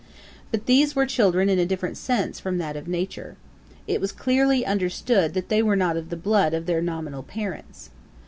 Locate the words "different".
1.67-1.95